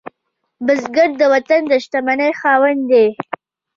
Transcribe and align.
بزګر 0.65 1.09
د 1.19 1.21
وطن 1.33 1.61
د 1.71 1.71
شتمنۍ 1.83 2.31
خاوند 2.39 2.81
دی 2.91 3.07